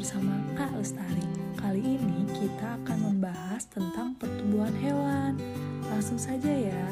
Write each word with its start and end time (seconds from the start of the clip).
bersama 0.00 0.32
Kak 0.56 0.72
Lestari. 0.80 1.28
Kali 1.60 2.00
ini 2.00 2.24
kita 2.32 2.80
akan 2.80 2.98
membahas 2.98 3.68
tentang 3.68 4.16
pertumbuhan 4.16 4.72
hewan. 4.80 5.36
Langsung 5.86 6.16
saja 6.16 6.48
ya. 6.48 6.88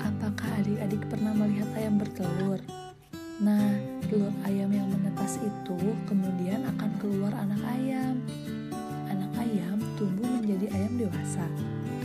Apakah 0.00 0.48
adik-adik 0.64 1.04
pernah 1.12 1.36
melihat 1.36 1.68
ayam 1.76 2.00
bertelur? 2.00 2.64
Nah, 3.44 3.76
telur 4.08 4.34
ayam 4.48 4.72
yang 4.72 4.88
menetas 4.88 5.36
itu 5.36 5.78
kemudian 6.08 6.66
akan 6.74 6.90
keluar 6.96 7.36
anak 7.36 7.60
ayam. 7.76 8.18
Anak 9.12 9.30
ayam 9.36 9.76
tumbuh 10.00 10.26
menjadi 10.26 10.74
ayam 10.74 10.96
dewasa. 10.96 11.46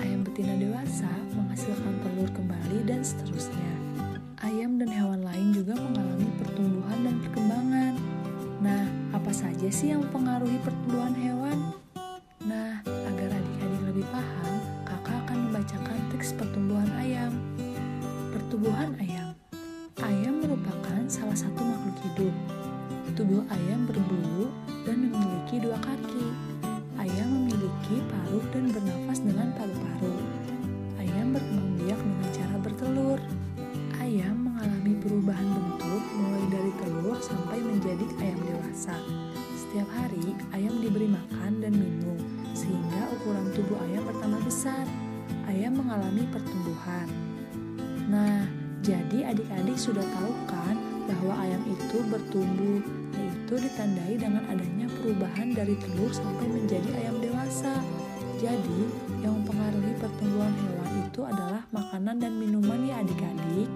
Ayam 0.04 0.28
betina 0.28 0.60
dewasa 0.62 1.10
menghasilkan 1.32 1.96
telur 2.06 2.30
kembali 2.36 2.86
dan 2.86 3.02
seterusnya. 3.08 3.72
Ayam 4.46 4.78
dan 4.78 4.94
hewan 4.94 5.09
saja 9.40 9.68
sih 9.72 9.96
yang 9.96 10.04
mempengaruhi 10.04 10.60
pertumbuhan 10.68 11.16
hewan? 11.16 11.72
Nah, 12.44 12.84
agar 12.84 13.30
adik-adik 13.32 13.82
lebih 13.88 14.06
paham, 14.12 14.54
kakak 14.84 15.16
akan 15.24 15.38
membacakan 15.48 16.00
teks 16.12 16.36
pertumbuhan 16.36 16.92
ayam. 17.00 17.32
Pertumbuhan 18.36 19.00
ayam 19.00 19.32
Ayam 20.00 20.40
merupakan 20.40 21.04
salah 21.12 21.36
satu 21.36 21.60
makhluk 21.60 22.00
hidup. 22.08 22.36
Tubuh 23.16 23.44
ayam 23.52 23.84
berbulu 23.84 24.48
dan 24.88 25.08
memiliki 25.08 25.60
dua 25.60 25.76
kaki. 25.80 26.26
Ayam 26.96 27.28
memiliki 27.32 28.00
paruh 28.08 28.44
dan 28.56 28.72
bernafas 28.72 29.20
dengan 29.24 29.52
paru-paru. 29.56 30.16
Ayam 31.04 31.36
berkembang 31.36 31.72
biak 31.84 32.00
dengan 32.00 32.30
cara 32.32 32.56
bertelur. 32.64 33.20
Ayam 34.00 34.36
mengalami 34.52 34.94
perubahan 35.04 35.48
bentuk 35.52 36.04
mulai 36.16 36.46
dari 36.48 36.72
telur 36.80 37.18
sampai 37.20 37.60
menjadi 37.60 38.06
ayam 38.24 38.40
dewasa. 38.40 39.19
Setiap 39.70 39.86
hari, 40.02 40.34
ayam 40.50 40.82
diberi 40.82 41.06
makan 41.06 41.62
dan 41.62 41.78
minum, 41.78 42.18
sehingga 42.58 43.06
ukuran 43.14 43.54
tubuh 43.54 43.78
ayam 43.86 44.02
bertambah 44.02 44.42
besar. 44.42 44.82
Ayam 45.46 45.78
mengalami 45.78 46.26
pertumbuhan. 46.34 47.06
Nah, 48.10 48.50
jadi 48.82 49.30
adik-adik 49.30 49.78
sudah 49.78 50.02
tahu 50.02 50.34
kan 50.50 50.74
bahwa 51.06 51.38
ayam 51.46 51.62
itu 51.70 52.02
bertumbuh, 52.10 52.82
yaitu 53.14 53.54
ditandai 53.62 54.18
dengan 54.18 54.42
adanya 54.50 54.90
perubahan 54.90 55.54
dari 55.54 55.78
telur 55.78 56.10
sampai 56.18 56.50
menjadi 56.50 56.90
ayam 57.06 57.22
dewasa. 57.22 57.78
Jadi, 58.42 58.82
yang 59.22 59.38
mempengaruhi 59.38 59.94
pertumbuhan 60.02 60.54
hewan 60.66 60.92
itu 61.06 61.22
adalah 61.30 61.62
makanan 61.70 62.18
dan 62.18 62.34
minuman 62.42 62.90
ya 62.90 63.06
adik-adik. 63.06 63.70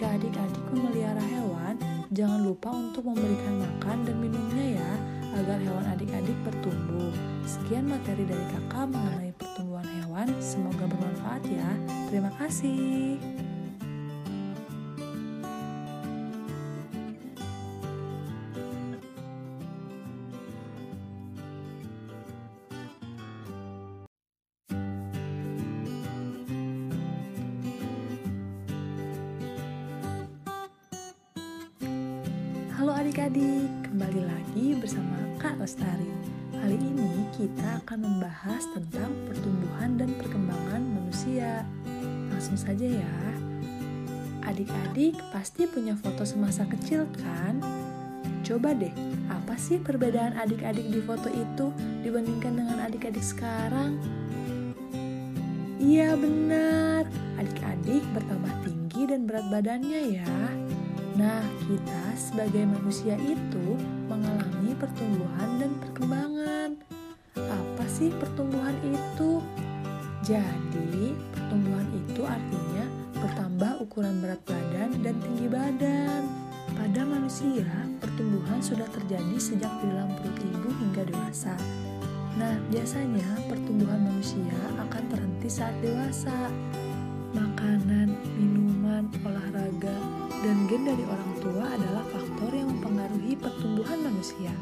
Jika 0.00 0.16
adik-adik 0.16 0.64
memelihara 0.72 1.20
hewan, 1.28 1.76
jangan 2.08 2.40
lupa 2.40 2.72
untuk 2.72 3.04
memberikan 3.04 3.60
makan 3.60 4.08
dan 4.08 4.16
minumnya 4.16 4.80
ya, 4.80 4.92
agar 5.36 5.60
hewan 5.60 5.84
adik-adik 5.92 6.40
bertumbuh. 6.40 7.12
Sekian 7.44 7.84
materi 7.84 8.24
dari 8.24 8.40
kakak 8.48 8.88
mengenai 8.96 9.28
pertumbuhan 9.36 9.84
hewan, 10.00 10.32
semoga 10.40 10.88
bermanfaat 10.88 11.44
ya. 11.52 11.68
Terima 12.08 12.32
kasih. 12.40 13.39
Halo 32.90 33.06
adik-adik, 33.06 33.86
kembali 33.86 34.26
lagi 34.26 34.74
bersama 34.74 35.14
Kak 35.38 35.62
Lestari. 35.62 36.10
Kali 36.50 36.74
ini 36.74 37.22
kita 37.38 37.78
akan 37.86 38.02
membahas 38.02 38.66
tentang 38.74 39.14
pertumbuhan 39.30 39.94
dan 39.94 40.10
perkembangan 40.18 40.82
manusia. 40.82 41.62
Langsung 42.34 42.58
saja 42.58 42.82
ya. 42.82 43.14
Adik-adik 44.42 45.14
pasti 45.30 45.70
punya 45.70 45.94
foto 45.94 46.26
semasa 46.26 46.66
kecil 46.66 47.06
kan? 47.22 47.62
Coba 48.42 48.74
deh, 48.74 48.90
apa 49.30 49.54
sih 49.54 49.78
perbedaan 49.78 50.34
adik-adik 50.34 50.90
di 50.90 50.98
foto 50.98 51.30
itu 51.30 51.70
dibandingkan 52.02 52.58
dengan 52.58 52.90
adik-adik 52.90 53.22
sekarang? 53.22 54.02
Iya 55.78 56.18
benar, 56.18 57.06
adik-adik 57.38 58.02
bertambah 58.18 58.66
tinggi 58.66 59.14
dan 59.14 59.30
berat 59.30 59.46
badannya 59.46 60.18
ya. 60.18 60.34
Nah, 61.18 61.42
kita 61.66 62.02
sebagai 62.14 62.62
manusia 62.70 63.18
itu 63.18 63.74
mengalami 64.06 64.74
pertumbuhan 64.78 65.50
dan 65.58 65.72
perkembangan. 65.82 66.70
Apa 67.34 67.84
sih 67.90 68.14
pertumbuhan 68.14 68.78
itu? 68.86 69.42
Jadi, 70.22 71.16
pertumbuhan 71.34 71.88
itu 71.96 72.22
artinya 72.22 72.84
bertambah 73.18 73.72
ukuran 73.82 74.22
berat 74.22 74.42
badan 74.46 74.90
dan 75.02 75.16
tinggi 75.18 75.46
badan. 75.50 76.22
Pada 76.70 77.02
manusia, 77.04 77.66
pertumbuhan 77.98 78.62
sudah 78.62 78.86
terjadi 78.88 79.36
sejak 79.36 79.72
di 79.82 79.90
dalam 79.90 80.14
perut 80.16 80.38
ibu 80.38 80.70
hingga 80.80 81.02
dewasa. 81.10 81.52
Nah, 82.40 82.56
biasanya 82.72 83.26
pertumbuhan 83.50 84.00
manusia 84.00 84.56
akan 84.78 85.04
terhenti 85.12 85.48
saat 85.50 85.74
dewasa. 85.84 86.48
Makanan, 87.36 88.16
minuman, 88.38 89.12
olahraga, 89.20 89.99
dan 90.40 90.64
gen 90.72 90.88
dari 90.88 91.04
orang 91.04 91.32
tua 91.44 91.64
adalah 91.68 92.04
faktor 92.08 92.48
yang 92.56 92.72
mempengaruhi 92.72 93.36
pertumbuhan 93.36 94.00
manusia. 94.00 94.52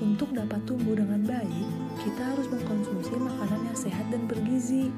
Untuk 0.00 0.32
dapat 0.32 0.64
tumbuh 0.64 0.96
dengan 0.96 1.20
baik, 1.24 1.68
kita 2.00 2.32
harus 2.32 2.48
mengkonsumsi 2.48 3.12
makanan 3.20 3.60
yang 3.68 3.76
sehat 3.76 4.06
dan 4.08 4.24
bergizi. 4.24 4.88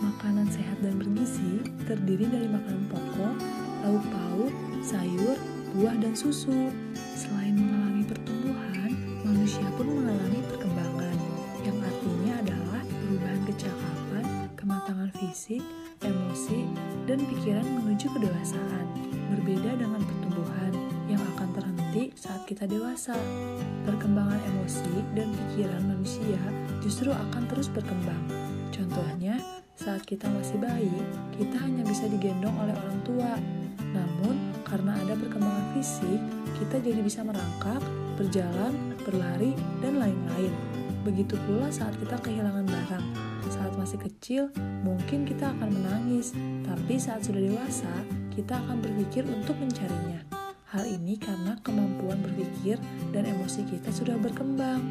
Makanan 0.00 0.48
sehat 0.48 0.80
dan 0.80 0.96
bergizi 0.96 1.60
terdiri 1.84 2.24
dari 2.24 2.48
makanan 2.48 2.88
pokok, 2.88 3.36
lauk 3.84 4.04
pauk, 4.08 4.52
sayur, 4.80 5.36
buah, 5.76 5.96
dan 6.00 6.16
susu. 6.16 6.72
Selain 7.12 7.52
mengalami 7.52 8.08
pertumbuhan, 8.08 8.90
manusia 9.28 9.68
pun 9.76 9.92
mengalami 9.92 10.40
perkembangan, 10.56 11.16
yang 11.68 11.76
artinya 11.84 12.34
adalah 12.40 12.80
perubahan 12.84 13.42
kecakapan, 13.44 14.24
kematangan 14.56 15.10
fisik, 15.20 15.64
emosi, 16.00 16.64
dan 17.04 17.20
pikiran 17.28 17.64
menuju 17.64 18.08
kedewasaan. 18.12 19.07
Berbeda 19.28 19.76
dengan 19.76 20.00
pertumbuhan 20.00 20.72
yang 21.08 21.20
akan 21.36 21.48
terhenti 21.52 22.12
saat 22.16 22.48
kita 22.48 22.64
dewasa. 22.64 23.12
Perkembangan 23.84 24.40
emosi 24.40 24.92
dan 25.12 25.28
pikiran 25.32 25.84
manusia 25.84 26.40
justru 26.80 27.12
akan 27.12 27.44
terus 27.52 27.68
berkembang. 27.68 28.24
Contohnya, 28.72 29.36
saat 29.76 30.04
kita 30.08 30.28
masih 30.32 30.56
bayi, 30.60 31.00
kita 31.36 31.60
hanya 31.60 31.84
bisa 31.84 32.08
digendong 32.08 32.56
oleh 32.56 32.72
orang 32.72 32.98
tua. 33.04 33.32
Namun, 33.92 34.36
karena 34.64 34.96
ada 34.96 35.14
perkembangan 35.16 35.66
fisik, 35.76 36.20
kita 36.60 36.76
jadi 36.80 37.00
bisa 37.00 37.20
merangkak, 37.24 37.80
berjalan, 38.16 38.74
berlari, 39.04 39.52
dan 39.84 40.00
lain-lain. 40.00 40.52
Begitu 41.06 41.38
pula 41.48 41.72
saat 41.72 41.96
kita 42.00 42.20
kehilangan 42.20 42.66
barang. 42.68 43.06
Saat 43.48 43.80
masih 43.80 43.98
kecil, 44.04 44.42
mungkin 44.84 45.24
kita 45.24 45.56
akan 45.56 45.72
menangis, 45.72 46.36
tapi 46.68 47.00
saat 47.00 47.24
sudah 47.24 47.40
dewasa, 47.40 47.90
kita 48.36 48.60
akan 48.60 48.84
berpikir 48.84 49.24
untuk 49.24 49.56
mencarinya. 49.56 50.20
Hal 50.68 50.84
ini 50.84 51.16
karena 51.16 51.56
kemampuan 51.64 52.20
berpikir 52.20 52.76
dan 53.16 53.24
emosi 53.24 53.64
kita 53.64 53.88
sudah 53.88 54.20
berkembang. 54.20 54.84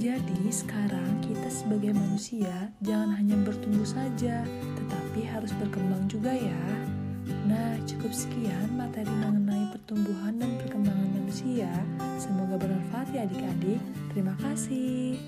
Jadi, 0.00 0.48
sekarang 0.48 1.20
kita 1.20 1.52
sebagai 1.52 1.92
manusia 1.92 2.72
jangan 2.80 3.20
hanya 3.20 3.36
bertumbuh 3.44 3.84
saja, 3.84 4.40
tetapi 4.48 5.20
harus 5.28 5.52
berkembang 5.60 6.08
juga 6.08 6.32
ya. 6.32 6.64
Nah, 7.44 7.76
cukup 7.84 8.16
sekian 8.16 8.80
materi 8.80 9.12
mengenai 9.12 9.68
pertumbuhan 9.76 10.40
dan 10.40 10.56
perkembangan 10.56 11.20
manusia. 11.20 11.68
Semoga 12.16 12.56
bermanfaat 12.56 13.12
ya 13.12 13.28
adik-adik. 13.28 13.80
Terima 14.16 14.32
kasih. 14.40 15.20